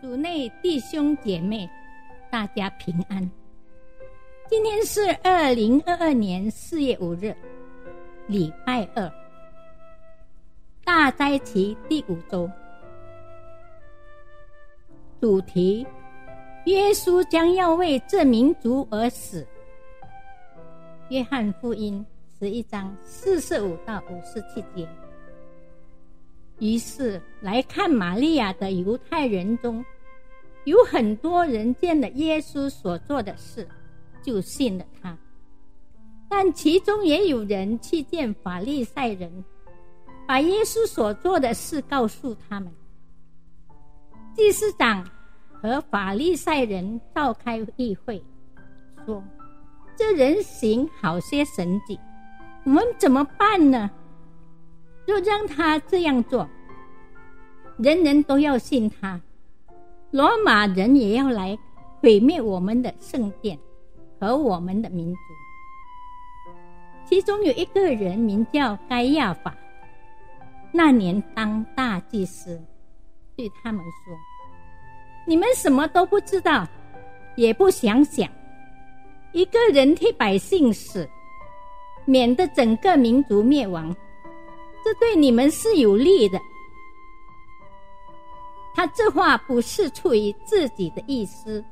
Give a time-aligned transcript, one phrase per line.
[0.00, 1.68] 主内弟兄姐妹，
[2.30, 3.30] 大家平安。
[4.48, 7.36] 今天是二零二二年四月五日，
[8.26, 9.12] 礼拜二，
[10.86, 12.50] 大灾期第五周，
[15.20, 15.86] 主题：
[16.64, 19.46] 耶稣将要为这民族而死。
[21.10, 22.04] 约翰福音
[22.38, 24.88] 十一章四十五到五十七节。
[26.60, 29.84] 于是来看玛利亚的犹太人中，
[30.64, 33.66] 有很多人见了耶稣所做的事，
[34.22, 35.16] 就信了他。
[36.28, 39.44] 但其中也有人去见法利赛人，
[40.28, 42.70] 把耶稣所做的事告诉他们。
[44.34, 45.04] 祭司长
[45.50, 48.22] 和法利赛人召开议会，
[49.04, 49.24] 说
[49.96, 51.98] ：“这人行好些神迹，
[52.64, 53.90] 我们怎么办呢？”
[55.10, 56.48] 就让他这样做，
[57.78, 59.20] 人人都要信他。
[60.12, 61.58] 罗马人也要来
[62.00, 63.58] 毁灭我们的圣殿
[64.20, 65.20] 和我们的民族。
[67.08, 69.52] 其中有一个人名叫该亚法，
[70.70, 72.62] 那年当大祭司，
[73.34, 74.16] 对他们说
[75.26, 76.64] ：“你们什么都不知道，
[77.34, 78.30] 也不想想，
[79.32, 81.08] 一个人替百姓死，
[82.04, 83.92] 免得整个民族灭亡。”
[84.84, 86.40] 这对你们是有利的。
[88.74, 91.62] 他这话不是出于自己的意思，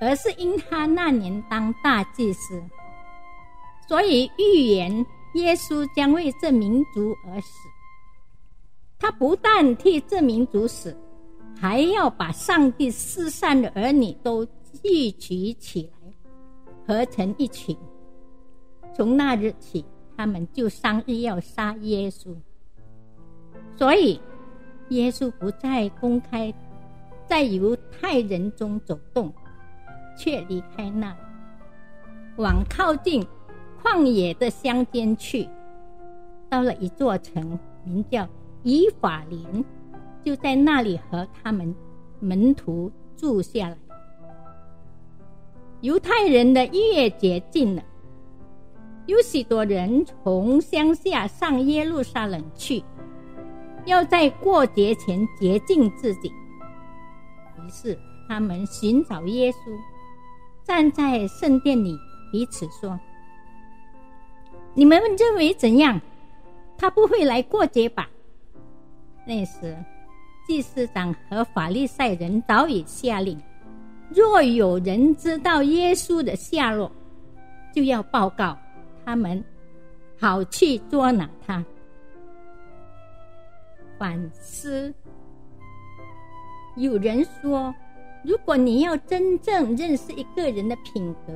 [0.00, 2.60] 而是因他那年当大祭司，
[3.86, 7.68] 所以预言耶稣将为这民族而死。
[8.98, 10.96] 他不但替这民族死，
[11.56, 14.44] 还要把上帝失散的儿女都
[14.82, 16.12] 聚集起来，
[16.84, 17.76] 合成一群。
[18.92, 19.84] 从那日起。
[20.18, 22.34] 他们就商议要杀耶稣，
[23.76, 24.20] 所以
[24.88, 26.52] 耶稣不再公开
[27.24, 29.32] 在犹太人中走动，
[30.18, 31.16] 却离开那，
[32.36, 33.24] 往靠近
[33.80, 35.48] 旷野的乡间去。
[36.50, 38.28] 到了一座城，名叫
[38.64, 39.64] 以法莲，
[40.24, 41.72] 就在那里和他们
[42.18, 43.78] 门徒住下来。
[45.80, 47.82] 犹太人的月节近了。
[49.08, 52.84] 有许多人从乡下上耶路撒冷去，
[53.86, 56.28] 要在过节前洁净自己。
[56.28, 57.98] 于是
[58.28, 59.74] 他们寻找耶稣，
[60.62, 61.98] 站在圣殿里
[62.30, 63.00] 彼此说
[64.76, 65.98] ：“你们认为怎样？
[66.76, 68.06] 他不会来过节吧？”
[69.26, 69.74] 那时，
[70.46, 73.40] 祭司长和法利赛人早已下令：
[74.10, 76.92] 若有人知道耶稣的下落，
[77.74, 78.54] 就要报告。
[79.08, 79.42] 他们
[80.20, 81.64] 好去捉拿他。
[83.98, 84.92] 反思，
[86.76, 87.74] 有人说，
[88.22, 91.32] 如果你要真正认识一个人的品格，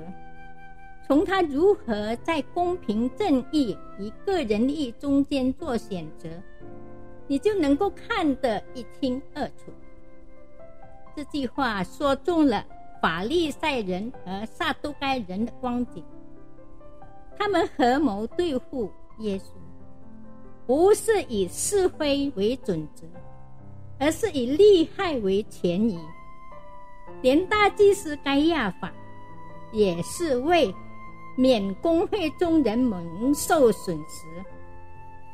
[1.09, 6.28] 从他如何在公平正义与个人利益中间做选择，
[7.27, 9.72] 你就能够看得一清二楚。
[11.16, 12.66] 这句话说中了
[13.00, 16.04] 法利赛人和撒都该人的光景。
[17.42, 18.88] 他们合谋对付
[19.19, 19.47] 耶稣，
[20.64, 23.04] 不是以是非为准则，
[23.98, 25.98] 而是以利害为前移。
[27.20, 28.92] 连大祭司该亚法，
[29.72, 30.72] 也是为
[31.36, 34.24] 免公会中人蒙受损失，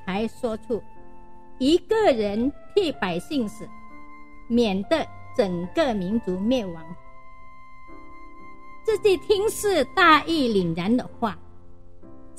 [0.06, 0.82] 才说出
[1.58, 3.68] 一个人替百姓死，
[4.46, 6.82] 免得整个民族灭亡。
[8.82, 11.38] 这句听似大义凛然的话。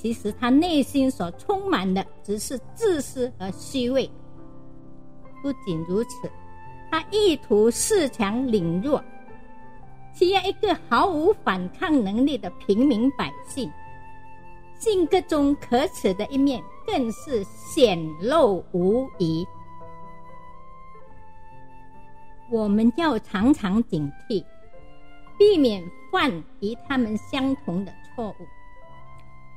[0.01, 4.09] 其实他内心所充满的只是自私和虚伪。
[5.43, 6.31] 不仅如此，
[6.89, 9.03] 他意图恃强凌弱，
[10.13, 13.69] 欺压一个毫无反抗能力的平民百姓。
[14.77, 19.45] 性格中可耻的一面更是显露无遗。
[22.49, 24.45] 我们要常常警惕，
[25.37, 26.31] 避免犯
[26.61, 28.47] 与他们相同的错误。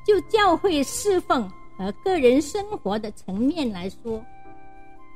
[0.05, 4.25] 就教会侍奉和个人生活的层面来说，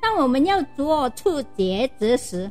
[0.00, 2.50] 当我们要做出抉择时，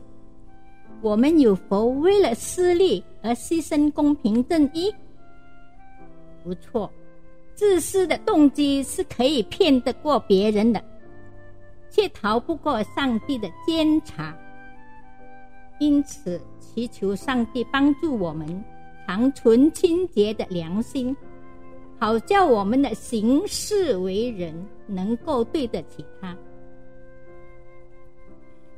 [1.02, 4.94] 我们有否为了私利而牺牲公平正义？
[6.44, 6.92] 不错，
[7.54, 10.84] 自私的动机是可以骗得过别人的，
[11.90, 14.36] 却逃不过上帝的监察。
[15.80, 18.64] 因此，祈求上帝帮助我们，
[19.06, 21.16] 常存清洁的良心。
[22.00, 24.54] 好叫我们的行事为人
[24.86, 26.36] 能够对得起他。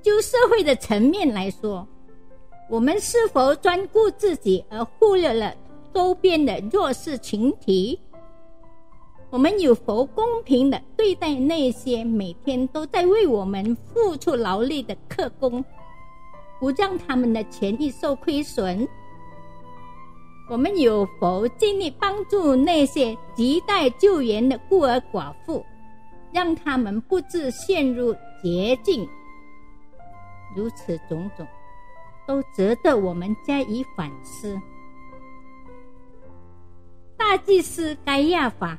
[0.02, 1.86] 就社会的层面来说，
[2.70, 5.54] 我们是否专顾自己而忽略了
[5.94, 8.00] 周边的弱势群体？
[9.30, 15.64] 我们有否公平的对待那些每天都在为我们付出劳力的客工，
[16.62, 18.88] 不让他们的权益受亏损？
[20.50, 25.66] 我们有否尽力帮助那些亟待救援的孤儿寡妇，
[26.32, 29.08] 让他们不致陷入绝境？
[30.56, 31.46] 如此种种，
[32.28, 34.60] 都值得我们加以反思。
[37.18, 38.78] 大祭司该亚法。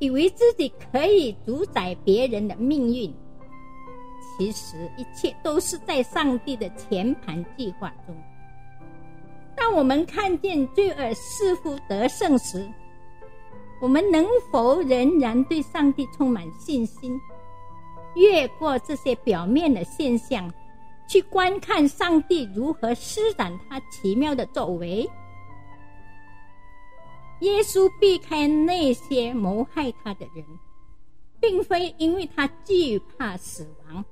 [0.00, 3.12] 以为自己可以主宰别人的命运，
[4.38, 8.16] 其实一切都是在上帝的全盘计划中。
[9.58, 12.66] 当我们看见罪恶似乎得胜时，
[13.80, 17.20] 我们能否仍然对上帝充满信心，
[18.14, 20.52] 越过这些表面的现象，
[21.08, 25.08] 去观看上帝如何施展他奇妙的作为？
[27.40, 30.44] 耶稣避开那些谋害他的人，
[31.40, 34.04] 并非因为他惧怕死亡，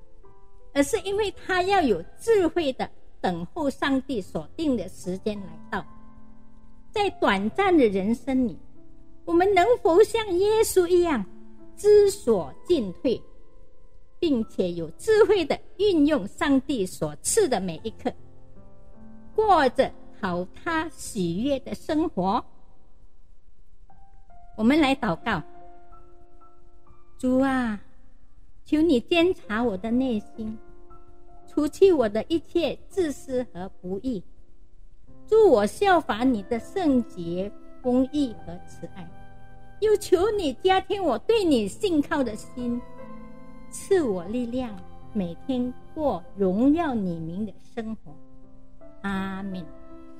[0.72, 2.88] 而是因为他要有智慧的
[3.26, 5.84] 等候上帝所定的时间来到。
[6.92, 8.56] 在短暂的人生里，
[9.24, 11.26] 我们能否像耶稣一样
[11.76, 13.20] 知所进退，
[14.20, 18.12] 并且有智慧的运用上帝所赐的每一刻，
[19.34, 19.90] 过着
[20.20, 22.44] 讨他喜悦的生活？
[24.56, 25.42] 我们来祷告，
[27.18, 27.80] 主啊，
[28.64, 30.56] 求你监察我的内心，
[31.56, 34.22] 除去我的一切自私和不义，
[35.26, 37.50] 助我效法你的圣洁、
[37.80, 39.08] 公义和慈爱。
[39.80, 42.78] 又求你加添我对你信靠的心，
[43.70, 44.78] 赐我力量，
[45.14, 48.14] 每天过荣耀你名的生活。
[49.00, 49.64] 阿门。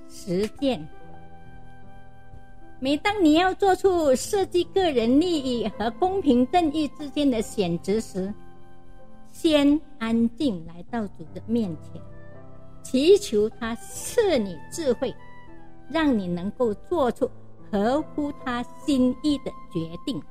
[0.08, 0.88] 实践。
[2.80, 8.32] 每当你要做出涉及个人利益和公平正义之间的选择时，
[9.38, 12.00] 先安静来到主的面前，
[12.82, 15.14] 祈求他赐你智慧，
[15.90, 17.30] 让你能够做出
[17.70, 20.22] 合乎他心意的决定。